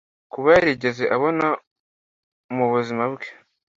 [0.31, 1.45] Kuba yarigeze abona
[2.55, 3.27] mubuzima bwe